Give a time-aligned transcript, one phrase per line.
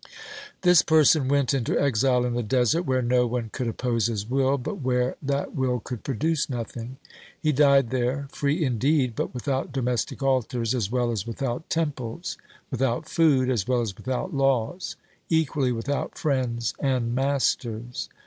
[0.63, 4.57] This person went into exile in the desert, where no one could oppose his will
[4.57, 6.97] but where that will could produce nothing.
[7.39, 12.35] He died there, free indeed, but without domestic altars, as well as without temples;
[12.71, 14.95] without food, as well as without laws,
[15.29, 18.09] equally without friends and masters.